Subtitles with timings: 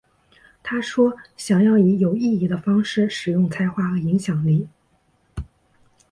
[0.63, 4.67] 她说想要以有意义的方式使用才华和影响力。